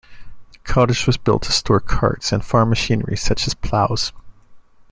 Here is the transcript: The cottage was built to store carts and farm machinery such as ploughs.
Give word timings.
The 0.53 0.57
cottage 0.63 1.05
was 1.05 1.17
built 1.17 1.43
to 1.43 1.51
store 1.51 1.79
carts 1.79 2.31
and 2.31 2.43
farm 2.43 2.69
machinery 2.69 3.15
such 3.15 3.45
as 3.45 3.53
ploughs. 3.53 4.11